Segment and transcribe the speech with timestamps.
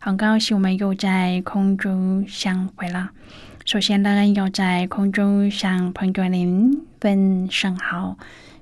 [0.00, 3.10] 很高兴我们又在空中相会了。
[3.64, 8.16] 首先，当然要在空中向朋友您问声好，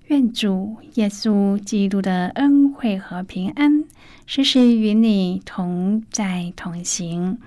[0.07, 3.85] 愿主耶稣基督的恩惠和平安
[4.25, 7.39] 时时与你同在同行。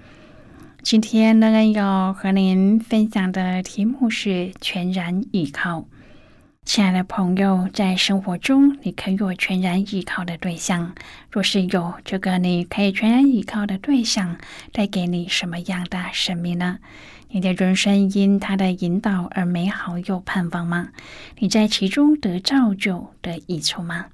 [0.83, 5.85] 今天，当然要和您分享的题目是全然依靠。
[6.71, 10.93] 亲爱的朋友，在生活中，你可以有全然依靠的对象。
[11.31, 14.37] 若是有这个你可以全然依靠的对象，
[14.71, 16.77] 带给你什么样的生命呢？
[17.29, 20.89] 你的人生因他的引导而美好又盼望吗？
[21.39, 24.05] 你在其中得造就、得益处吗？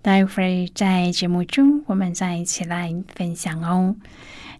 [0.00, 3.96] 待会儿在节目中，我们再一起来分享哦。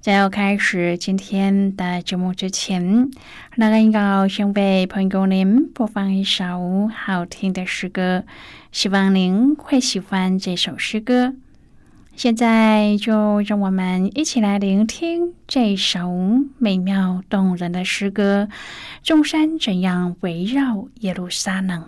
[0.08, 3.10] 在要开始今天的节目之前，
[3.56, 8.24] 那个要先为朋友您播放一首好听的诗歌，
[8.72, 11.34] 希望您会喜欢这首诗歌。
[12.16, 16.10] 现在就让我们一起来聆听这首
[16.56, 18.48] 美妙动人的诗歌：
[19.02, 21.84] 众山怎样围绕耶路撒冷？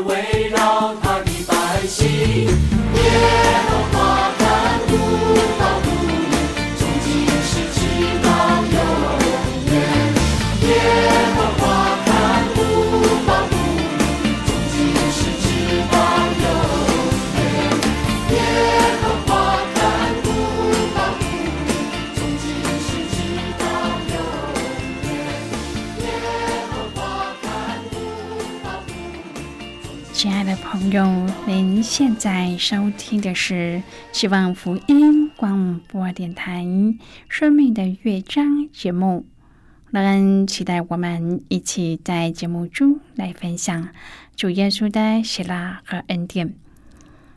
[0.00, 2.48] 围绕他的百姓
[31.92, 36.62] 现在收听的是希望福音广播电台
[37.28, 39.26] 《生命的乐章》节目。
[39.90, 43.90] 乐恩期待我们一起在节目中来分享
[44.34, 46.54] 主耶稣的喜乐和恩典。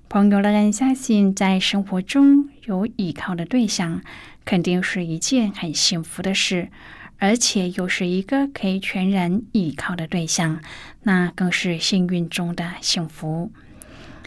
[0.07, 4.01] 朋友乐恩相信，在生活中有依靠的对象，
[4.45, 6.69] 肯定是一件很幸福的事，
[7.17, 10.61] 而且又是一个可以全然依靠的对象，
[11.03, 13.51] 那更是幸运中的幸福。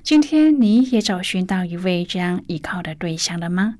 [0.08, 3.74] 今天你也找寻到一位这样依靠的对象了吗？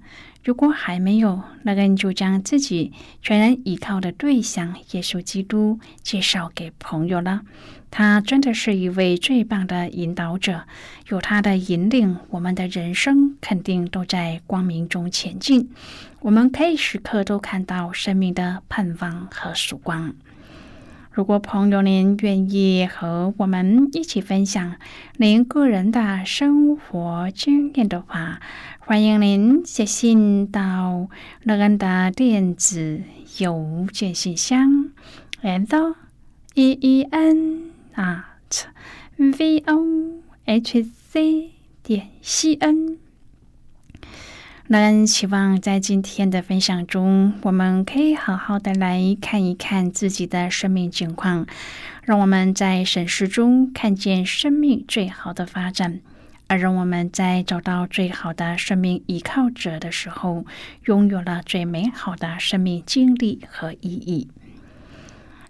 [0.44, 2.92] 如果还没有，那个你就将自己
[3.22, 7.40] 全然依靠的对象耶稣基督介绍给朋友了。
[7.90, 10.64] 他真的是一位最棒的引导者，
[11.08, 15.70] 有他的引领，我们的人生肯定都在光明中前进。
[16.20, 20.14] 我们可以时刻都看到生命的盼望和曙光。
[21.18, 24.76] 如果朋友您愿意和我们一起分享
[25.16, 28.38] 您个人的生活经验的话，
[28.78, 31.08] 欢迎您写信到
[31.42, 33.02] 乐恩的电子
[33.38, 34.90] 邮件信箱
[35.42, 35.94] ，and
[36.54, 38.66] e e n at
[39.16, 41.50] v o h c
[41.82, 43.07] 点 c n。
[44.70, 51.46] 那希望在今天的分享中，我们可以好好的来看一看自己的生命情况，
[52.02, 56.00] 让我们在审视中看见生命最好的发展，
[56.48, 60.44] 而让我们在找到最好的生命依靠者的时候，
[60.84, 64.28] 拥有了最美好的生命经历和意义。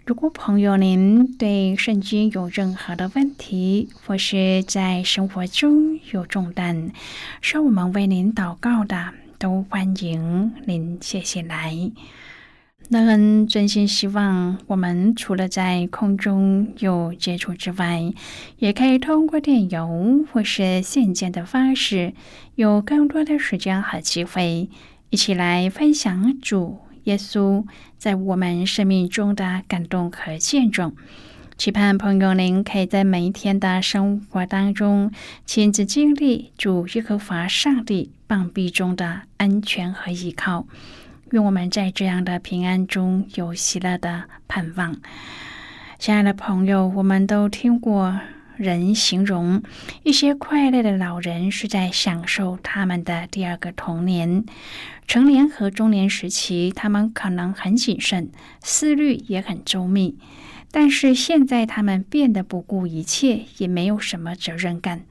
[0.09, 6.89] 如果朋友您对圣经有任何的问题，或是在生活中有重担，
[7.43, 11.91] 需要我们为您祷告的，都欢迎您写信来。
[12.87, 18.11] 那很真心希望我们除了在空中有接触之外，
[18.57, 22.13] 也可以通过电邮或是信件的方式，
[22.55, 24.71] 有更多的时间和机会，
[25.11, 26.79] 一起来分享主。
[27.09, 27.65] 耶稣
[27.97, 30.93] 在我们生命中的感动和见证，
[31.57, 35.11] 期盼朋友您可以在每一天的生活当中
[35.43, 40.67] 亲自经历主耶和华上帝棒臂中的安全和依靠。
[41.31, 44.95] 愿我们在这样的平安中有喜乐的盼望。
[45.97, 48.19] 亲爱的朋友，我们都听过。
[48.59, 49.63] 人形容
[50.03, 54.43] 一些快乐的老人是在享受他们的第二个童年。
[55.07, 58.29] 成年和中年时期，他们可能很谨慎，
[58.61, 60.17] 思虑也很周密。
[60.71, 65.05] 但是现在，他们变得不顾一切，也没有什么责任感。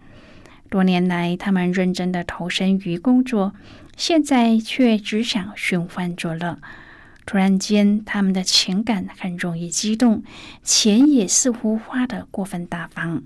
[0.69, 3.55] 多年来，他们认真的投身于工作，
[3.97, 6.59] 现在却只想寻欢作乐。
[7.25, 10.23] 突然间，他们的情感很容易激动，
[10.63, 13.23] 钱也似乎花得过分大方。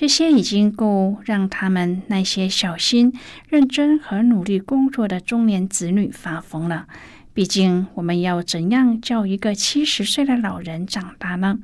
[0.00, 3.12] 这些已经够让他们那些小心、
[3.48, 6.86] 认真和努力工作的中年子女发疯了。
[7.34, 11.58] 毕竟，我们要怎样叫一个七十岁的老人长大呢？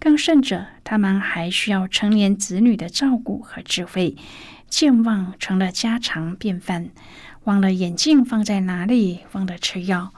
[0.00, 4.16] 更甚者，他们还需要成年子女的照顾和智慧。
[4.68, 6.88] 健忘成了家常便饭，
[7.44, 10.12] 忘了眼镜放在哪里，忘了吃药。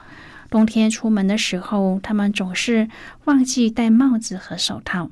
[0.49, 2.89] 冬天出门的时候，他们总是
[3.25, 5.11] 忘记戴帽子和手套。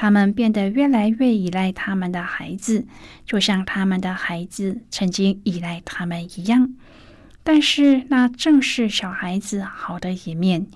[0.00, 2.86] 他们变得越来越依赖他们的孩子，
[3.26, 6.74] 就像他们的孩子曾经依赖他们一样。
[7.42, 10.66] 但是，那正是小孩子好的一面。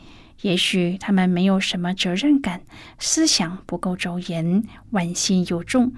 [0.43, 2.61] 也许他们没有什么责任感，
[2.99, 5.95] 思想不够周延，玩心又重。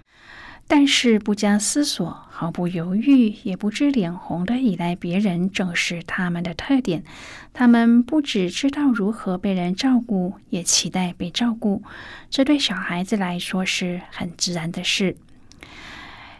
[0.68, 7.04] 但是不加思索、毫不犹豫、也不知脸红的依赖别人，正是他们的特点。
[7.52, 11.82] 他们不只知道如何被人照顾，也期待被照顾。
[12.28, 15.16] 这对小孩子来说是很自然的事。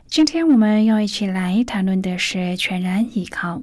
[0.09, 3.62] 今天我们要一起来谈论的是全然依靠。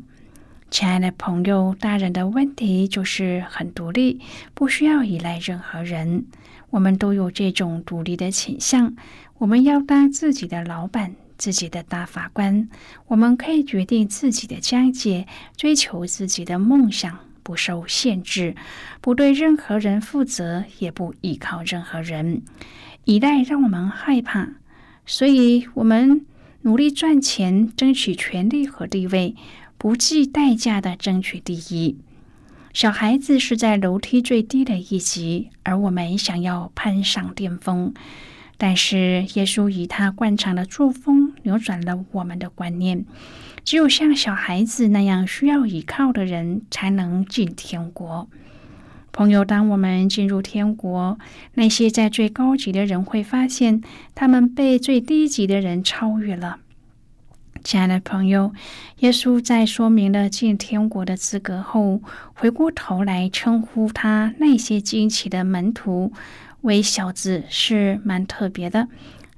[0.74, 4.20] 亲爱的朋友，大人的问题就是很独立，
[4.56, 6.26] 不需要依赖任何人。
[6.72, 8.96] 我们都有这种独立的倾向。
[9.38, 12.68] 我们要当自己的老板，自己的大法官。
[13.06, 18.56] 我们可以决定自己的疆界，追求自己的梦想，不受限制，
[19.00, 22.42] 不对任何人负责，也不依靠任何人。
[23.06, 24.50] 依赖让我们害怕，
[25.06, 26.26] 所以我们
[26.62, 29.36] 努力赚钱，争取权利和地位，
[29.84, 31.98] 不计代价的争取第一。
[32.72, 37.94] 小孩子是在楼梯最低的一级，而我们想要攀上巅峰。
[38.58, 43.04] 但是，耶稣以他惯常的作风扭转了我们的观念。
[43.66, 48.30] 只有像小孩子那样需要依靠的人，才能进天国。
[49.12, 51.20] 朋友，当我们进入天国，
[51.56, 53.84] 那些在最高级的人会发现，
[54.16, 56.60] 他们被最低级的人超越了。
[57.64, 58.54] 亲爱的朋友，
[59.00, 62.02] 耶稣在说明了进天国的资格后，
[62.34, 66.12] 回过头来称呼他那些惊奇的门徒
[66.62, 68.90] 为小子，是蛮特别的。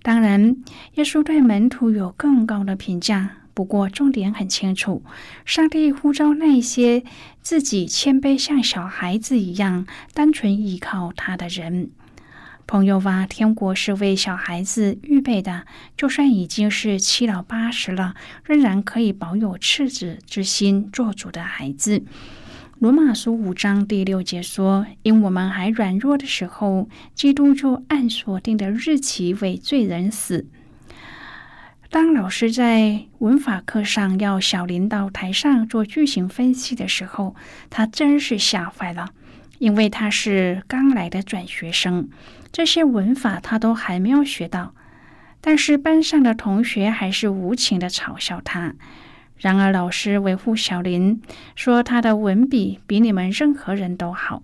[0.02, 0.58] 当然，
[0.96, 3.38] 耶稣对门徒有更高的评价。
[3.54, 5.04] 不过，重点很清楚：
[5.46, 7.04] 上帝呼召那些
[7.42, 11.92] 自己谦卑像小孩子一样，单纯依靠他的人。
[12.68, 15.66] 朋友吧，天国是为小孩子预备的。
[15.96, 22.04] 就算已经是七老八十了，仍然可以保有赤子之心做主的孩子。
[22.80, 30.48] 罗马书五章第六节说：“因我们还软弱的时候，基督就按所定的日期为罪人死。”
[31.92, 37.36] 当老师在文法课上要小林到台上做句型分析的时候，
[37.70, 39.10] 他真是吓坏了，
[39.60, 42.10] 因为他是刚来的转学生，
[42.56, 44.74] 这些文法他都还没有学到。
[45.42, 48.76] 但是班上的同学还是无情的嘲笑他。
[49.38, 51.22] 然而老师维护小林，
[51.54, 54.42] 说他的文笔比你们任何人都好。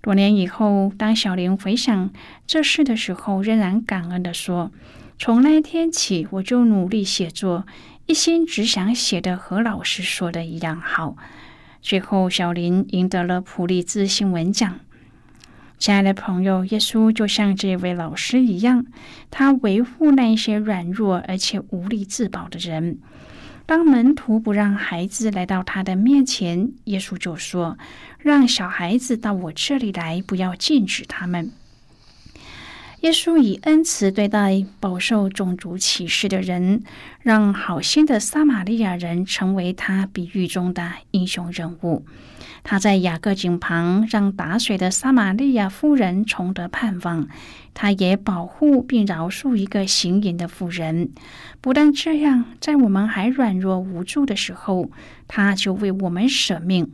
[0.00, 2.12] 多年以后，当小林回想
[2.46, 4.70] 这事的时候，仍然感恩的说。
[5.18, 7.66] 从那天起，我就努力写作，
[8.06, 11.16] 一心只想写的和老师说的一样好。
[11.80, 14.78] 最后，小林赢得了普利兹新闻奖。
[15.82, 18.86] 亲爱的朋友，耶稣就像这位老师一样，
[19.32, 23.00] 他维护那些软弱而且无力自保的人。
[23.66, 27.76] 当门徒不让孩子来到他的面前，耶稣就说
[28.22, 31.50] ：“让小孩子到我这里来，不要禁止他们。”
[33.02, 36.84] 耶稣以恩慈对待饱受种族歧视的人，
[37.22, 42.06] 让好心的撒玛利亚人成为他比喻中的英雄人物。
[42.64, 47.28] 他在雅各井旁让打水的撒玛利亚妇人重得盼望。
[47.74, 51.10] 他也保护并饶恕一个行淫的妇人。
[51.60, 54.90] 不但这样，在我们还软弱无助的时候，
[55.26, 56.92] 他就为我们舍命。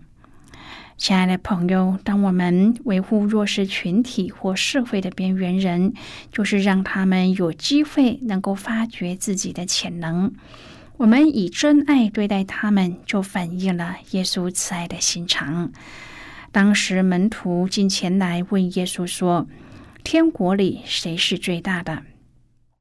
[0.97, 5.93] 亲爱的朋友，当我们维护弱势群体或社会的边缘人，
[6.33, 10.33] 就是让他们有机会能够发掘自己的潜能。
[10.99, 15.71] 我们以真爱对待他们，就反映了耶稣慈爱的心肠。
[16.51, 19.47] 当时门徒进前来问耶稣说
[20.03, 22.03] ：“天国里谁是最大的？”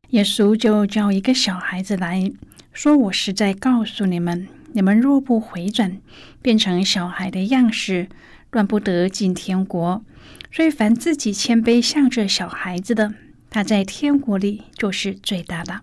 [0.09, 2.31] 耶稣就叫一个小孩子来
[2.74, 6.00] 说：“我是在告诉你们。”你们若不回转，
[6.41, 8.09] 变成小孩的样式，
[8.51, 10.03] 断不得进天国。
[10.51, 13.13] 所以，凡自己谦卑像这小孩子的，
[13.50, 15.81] 他在天国里就是最大的。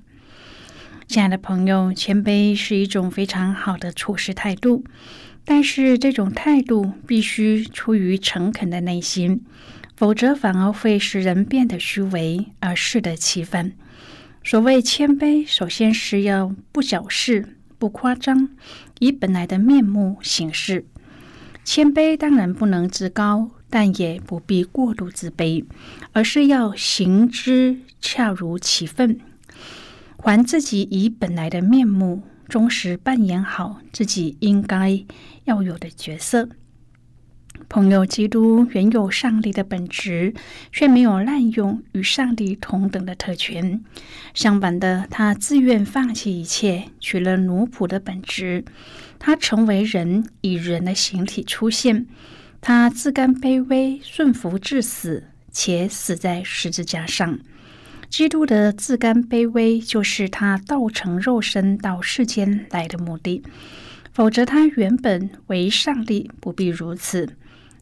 [1.14, 4.82] 亲爱的朋友，谦卑是一种非常好的处事态度，
[5.44, 9.44] 但是这种态度必须出于诚恳的内心，
[9.94, 13.70] 否则反而会使人变得虚伪而适得其反。
[14.42, 17.46] 所谓谦卑，首先是要不矫饰。
[17.78, 18.48] 不夸张，
[18.98, 20.84] 以本来的面目行事。
[21.62, 25.64] 谦卑当然不能自高，但也不必过度自卑，
[26.12, 29.20] 而是要行之恰如其分，
[30.24, 35.04] 还自己以本来的面目，忠实扮演好自己应该
[35.44, 36.48] 要有的角色。
[37.68, 40.32] 朋友，基督原有上帝的本质，
[40.72, 43.84] 却没有滥用与上帝同等的特权。
[44.32, 48.64] 相反的，他自愿放弃一切，取了奴仆的本质。
[49.18, 52.06] 他成为人，以人的形体出现。
[52.62, 57.38] 他自甘卑微，顺服至死，且死在十字架上。
[58.08, 63.42] 基督的自甘卑微，就是他道成肉身到世间来的目的。
[64.12, 67.30] 否则，他原本为上帝，不必如此。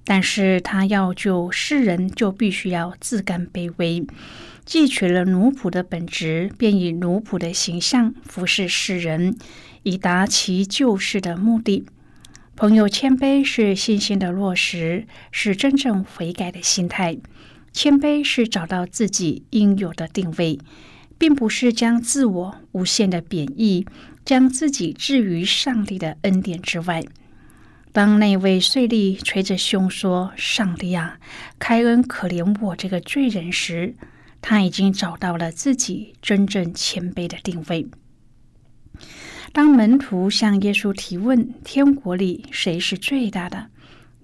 [0.05, 4.05] 但是他要救世人，就必须要自甘卑微，
[4.65, 9.37] 既取了奴仆的本质，便以奴仆的形象服侍世人，
[9.85, 11.85] 以达其救世的目的。
[12.57, 17.19] 朋友，谦卑是信心的落实，是真正悔改的心态。
[17.73, 20.59] 谦卑是找到自己应有的定位，
[21.19, 23.87] 并不是将自我无限的贬义，
[24.25, 27.03] 将自己置于上帝的恩典之外。
[27.93, 31.19] 当那位税吏捶着胸说：“上帝啊，
[31.59, 33.95] 开恩可怜我这个罪人时，
[34.41, 37.87] 他已经找到了自己真正谦卑的定位。
[39.53, 43.67] 当门徒向耶稣提问：“天国里谁是最大的？”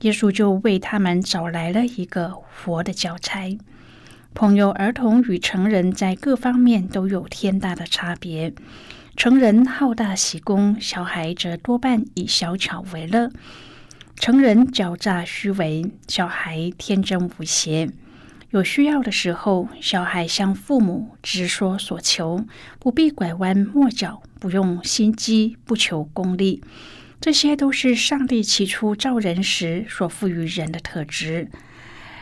[0.00, 3.58] 耶稣就为他们找来了一个活的教材。
[4.34, 8.52] 朋友，儿童与成人在各方面都有天大的差别。
[9.16, 13.30] 成人好大喜功，小孩则多半以小巧为乐。
[14.14, 17.90] 成人狡诈虚伪，小孩天真无邪。
[18.50, 22.44] 有需要的时候，小孩向父母直说所求，
[22.78, 26.62] 不必拐弯抹角，不用心机，不求功利。
[27.20, 31.48] 这些都是上帝起初造人时所赋予人的特质。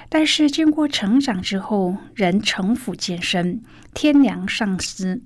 [0.08, 3.60] 但是经过成长之后，人城府渐深，
[3.92, 5.20] 天良丧失。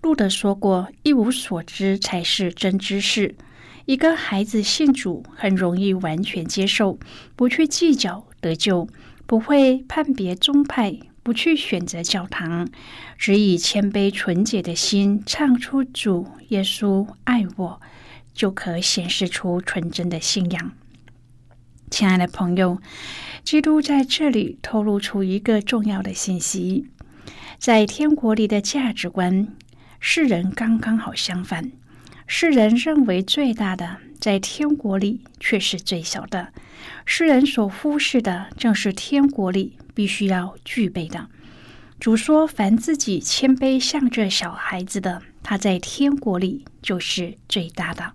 [0.00, 3.34] 路德说过：“一无所知才是真知识。”
[3.84, 7.00] 一个孩子信主，很容易完全接受，
[7.34, 8.88] 不去计较得救，
[9.26, 12.68] 不会判别宗派，不去选择教堂，
[13.18, 17.80] 只以谦卑纯洁的心唱出主耶稣爱我，
[18.32, 20.72] 就可显示出纯真的信仰。
[21.90, 22.80] 亲爱的朋友，
[23.44, 26.88] 基督在这里透露出一个重要的信息：
[27.58, 29.48] 在天国里的价值观，
[30.00, 31.72] 世人刚刚好相反。
[32.26, 36.52] 世人认为最大的，在天国里却是最小的。
[37.04, 41.28] 世人所忽视的，正是天国里必须要具备的。
[42.00, 48.12] 主说：“凡自己谦卑像这小孩子的，他在天国里就是最大的。”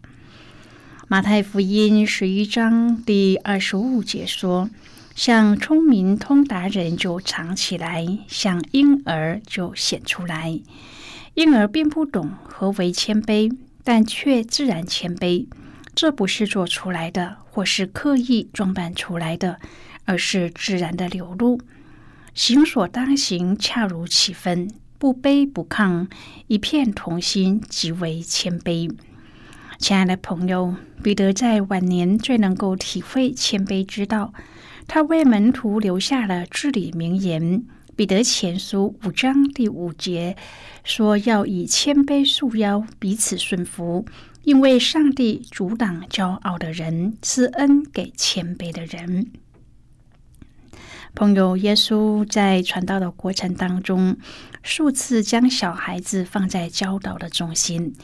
[1.07, 4.69] 马太福音十一章第二十五节说
[5.15, 10.59] ：“像聪明通达人就藏起来，像婴儿就显出来。
[11.35, 13.55] 婴儿并不懂何为谦卑。”
[13.89, 15.47] 但却自然谦卑，
[15.95, 19.61] 这不是做出来的，或是刻意装扮出来的，
[20.03, 21.61] 而是自然的流露。
[22.33, 24.69] 行所当行，恰如其分，
[24.99, 26.07] 不卑不亢，
[26.47, 28.91] 一片童心，极为谦卑。
[29.77, 34.33] 亲爱的朋友，彼得在晚年最能够体会谦卑之道，
[34.87, 37.63] 他为门徒留下了至理名言。
[37.95, 40.35] 彼得前书五章第五节
[40.83, 44.05] 说：“要以谦卑束腰，彼此顺服，
[44.43, 49.31] 因为上帝阻挡骄傲的人，赐恩给谦卑的人。”
[51.17, 54.17] 朋友，耶稣在传道的过程当中，
[54.61, 57.95] 数次将小孩子放在教导的中心。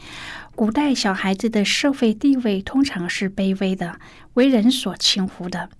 [0.56, 4.00] 古代小孩子的社会地位通常是卑微的，
[4.32, 5.70] 为人所轻忽的。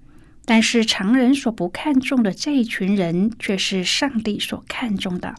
[0.45, 5.35] 但是常人所不看重的这一群人，却是上帝所看重的。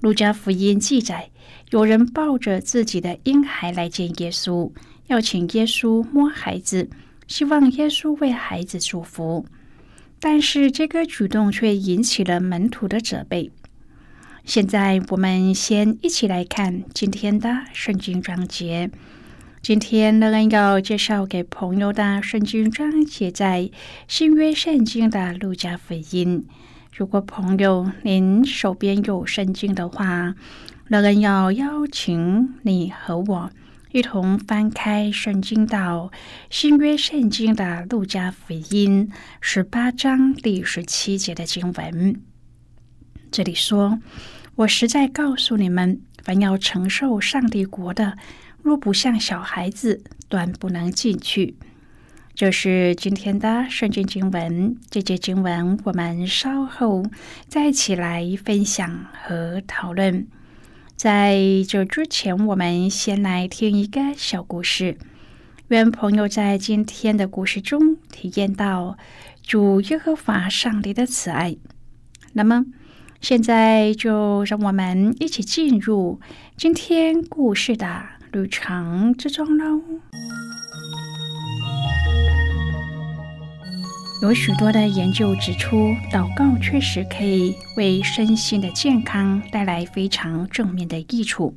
[0.00, 1.30] 路加福音记载，
[1.70, 4.72] 有人抱着自己的婴孩来见耶稣，
[5.06, 6.90] 要请耶稣摸孩子，
[7.28, 9.46] 希望耶稣为孩子祝福。
[10.28, 13.52] 但是这个举动却引起了门徒的责备。
[14.44, 18.90] 现在我们先一起来看今天的圣经章节。
[19.62, 23.70] 今天乐恩要介绍给朋友的圣经章节在
[24.08, 26.44] 新约圣经的路加福音。
[26.92, 30.34] 如果朋友您手边有圣经的话，
[30.88, 33.50] 乐恩要邀请你和我
[33.96, 36.12] 一同翻开圣经到
[36.50, 42.20] 新约圣经的路加福音十八章第十七节的经文。
[43.30, 43.98] 这里说
[44.56, 48.18] ：“我实在告诉你们，凡要承受上帝国的。”
[48.60, 51.56] 若不像小孩子，断不能进去。
[52.34, 54.76] 这是今天的圣经经文。
[54.90, 57.02] 这节经文我们稍后
[57.48, 60.28] 再一起来分享和讨论。
[60.96, 64.96] 在这之前，我们先来听一个小故事。
[65.68, 68.96] 愿朋友在今天的故事中体验到
[69.42, 71.56] 主耶和华上帝的慈爱。
[72.32, 72.64] 那么，
[73.20, 76.20] 现在就让我们一起进入
[76.56, 78.16] 今天故事的。
[78.32, 79.80] 旅程之中喽，
[84.22, 91.54] 有许多的研究指出，祷告确实可以为身心的健康带来非常正面的益处，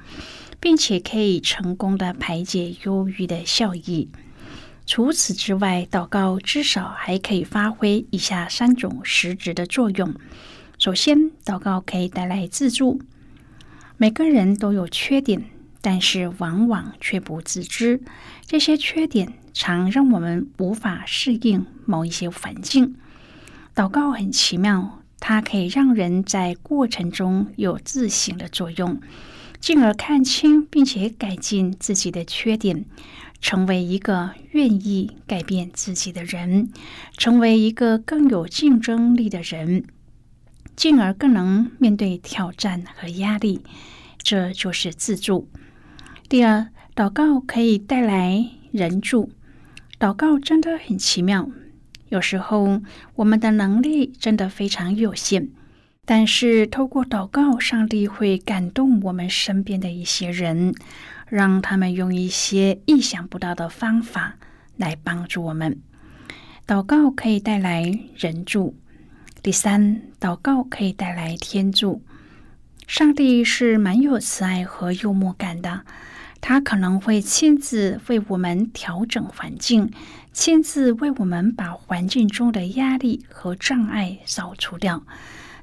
[0.60, 4.10] 并且可以成功的排解忧郁的效益。
[4.86, 10.14] 除此之外，祷告至少还可以发挥以下三种实质的作用。
[10.78, 13.02] 首先，祷告可以带来自助。
[13.96, 15.46] 每个人都有缺点。
[15.82, 18.02] 但是往往却不自知，
[18.46, 22.96] 这些缺点常让我们无法适应某一些环境。
[23.76, 29.02] 祷告很奇妙，它可以让人在过程中有自省的作用，
[29.60, 32.86] 进而看清并且改进自己的缺点，
[33.42, 36.70] 成为一个愿意改变自己的人，
[37.18, 39.84] 成为一个更有竞争力的人，
[40.78, 43.60] 进而更能面对挑战和压力。
[44.20, 45.50] 这就是自助。
[46.30, 49.30] 第二，祷告可以带来人助。
[50.00, 51.50] 祷告真的很奇妙。
[52.08, 52.82] 有时候
[53.16, 55.50] 我们的能力真的非常有限，
[56.06, 60.74] 但是透过祷告，上帝会感动我们身边的一些人，
[61.28, 64.38] 让他们用一些意想不到的方法
[64.78, 65.78] 来帮助我们。
[66.66, 68.76] 祷告可以带来人助。
[69.44, 72.02] 第三，祷告可以带来天助。
[72.88, 75.82] 上帝是蛮有慈爱和幽默感的，
[76.42, 79.92] 他可能会亲自为我们调整环境，
[80.32, 85.04] 亲自为我们把环境中的压力和障碍扫除掉。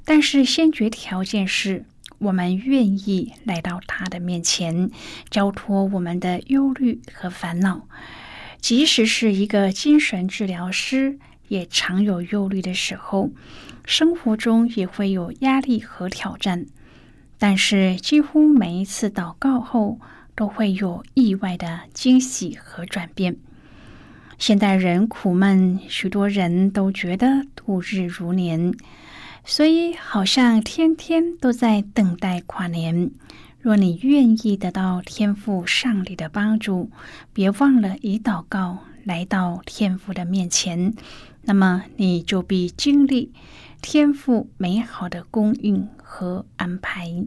[0.04, 1.84] 但是先决条件是
[2.18, 4.90] 我们愿意来到他的面前，
[5.30, 7.88] 交托我们的忧虑和烦恼。
[8.60, 13.30] 即使是一个精神治疗师，也常有忧虑的时候，
[13.84, 16.66] 生活中也会有压力和挑战。
[17.38, 20.00] 但是，几乎每一次祷告后，
[20.36, 23.36] 都会有意外的惊喜和转变。
[24.38, 28.72] 现代人苦闷，许多人都觉得度日如年，
[29.44, 33.10] 所以好像天天都在等待跨年。
[33.58, 36.90] 若你愿意得到天父上帝的帮助，
[37.32, 40.94] 别忘了以祷告来到天父的面前，
[41.42, 43.32] 那么你就必经历
[43.80, 45.88] 天父美好的供应。
[46.08, 47.26] 和安排，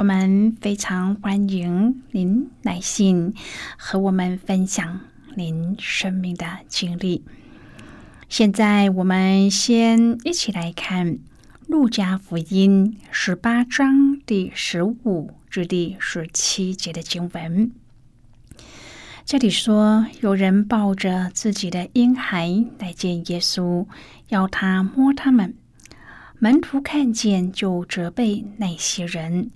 [0.00, 3.34] 我们非常欢迎您来信
[3.76, 5.00] 和我们分享
[5.34, 7.22] 您生命的经历。
[8.26, 11.16] 现在，我们先一起来看
[11.66, 17.70] 《路加福音》十八章第十五至第十七节的经文。
[19.26, 23.84] 这里说，有人抱着自己的婴孩来见耶稣，
[24.30, 25.54] 要他摸他们。
[26.38, 29.50] 门徒看见，就责备那些人。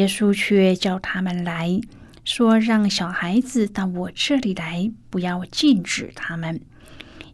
[0.00, 1.78] 耶稣却叫他们来
[2.24, 6.62] 说：“让小孩子到我这里来，不要禁止他们，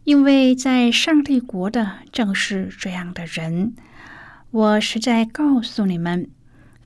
[0.03, 3.73] 因为在上帝国的正是这样的人。
[4.51, 6.29] 我实在告诉你们，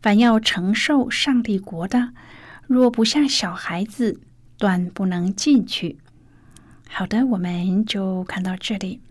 [0.03, 2.09] 凡要承受上帝国的，
[2.67, 4.21] 若不像小孩子，
[4.59, 5.97] 断不能进去。
[6.87, 9.01] 好的，我们就看到这里。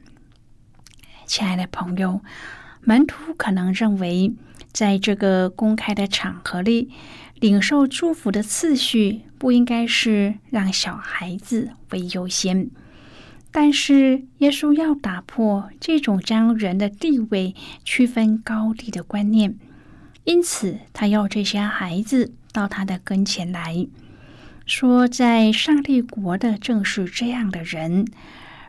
[1.27, 2.21] 亲爱的朋友，
[2.83, 4.33] 门徒可能认为，
[4.73, 6.91] 在这个公开的场合里，
[7.35, 12.71] 领受祝福的次序不应该是让小孩子为优先。
[13.53, 17.55] 但是，耶稣要打破这种将人的地位
[17.85, 19.57] 区分高低的观念，
[20.23, 23.89] 因此他要这些孩子到他的跟前来。
[24.67, 28.07] 说，在上帝国的正是这样的人，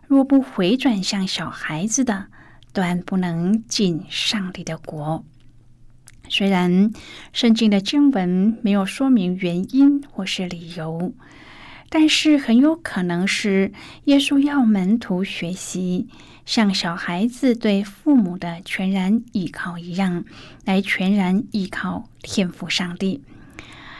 [0.08, 2.26] 若不回转向小孩子的，
[2.74, 5.24] 断不能进上帝的国。
[6.32, 6.94] 虽然
[7.34, 11.14] 圣经的经文没有说明原因或是理由，
[11.90, 13.74] 但是很有可能是
[14.06, 16.08] 耶稣要门徒学习，
[16.46, 20.24] 像小孩子对父母的全然依靠一样，
[20.64, 23.22] 来全然依靠天赋上帝。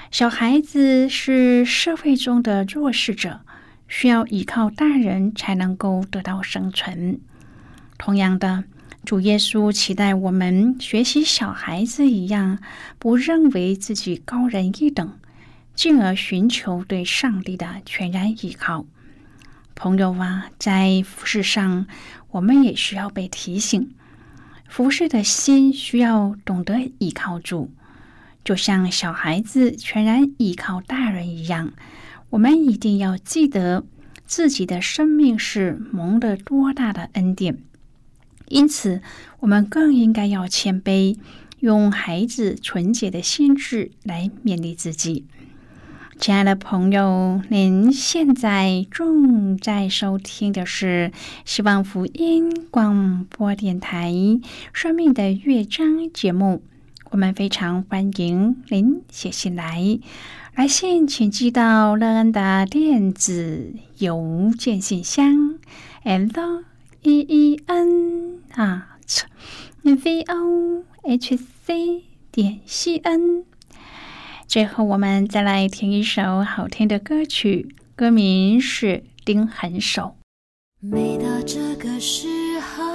[0.10, 3.42] 小孩子是社会中的弱势者，
[3.90, 7.20] 需要依靠大人才能够得到生存。
[7.98, 8.64] 同样的，
[9.04, 12.60] 主耶稣期待我们学习小孩子一样，
[13.00, 15.18] 不认为自己高人一等，
[15.74, 18.86] 进而寻求对上帝的全然依靠。
[19.74, 21.88] 朋友啊，在服饰上，
[22.30, 23.92] 我们也需要被提醒，
[24.70, 27.72] 服饰的心需要懂得依靠主。
[28.44, 31.74] 就像小孩子全然依靠大人一样，
[32.30, 33.84] 我们一定要记得
[34.26, 37.58] 自己的生命是蒙了多大的恩典。
[38.52, 39.02] 因此，
[39.40, 41.18] 我们更应该要谦卑，
[41.60, 45.26] 用孩子纯洁的心智来勉励自己。
[46.20, 51.12] 亲爱的朋友，您现在正在收听的是
[51.46, 54.12] 希望福音广播电台
[54.72, 56.62] 《生命的乐章》节目。
[57.10, 60.00] 我们非常欢迎您写信来，
[60.56, 65.56] 来信请寄到乐恩的电子邮件信箱
[66.04, 66.28] ，l
[67.04, 69.24] e e n at
[69.84, 73.46] v o h c 点 c n。
[74.48, 78.88] 最后，我们再来听一首好听的歌曲，歌名是
[79.26, 80.02] 《丁痕手》。
[80.80, 82.28] 每到这个时
[82.60, 82.92] 候。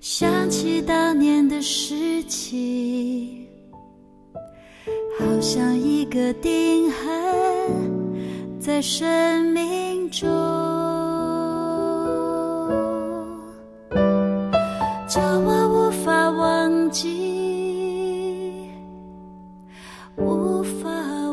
[0.00, 3.46] 想起当年的事情，
[5.18, 10.87] 好像一个钉痕在生命中。
[16.88, 18.70] 忘记，
[20.16, 20.88] 无法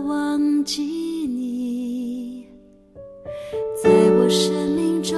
[0.05, 2.45] 忘记你，
[3.81, 5.17] 在我生命中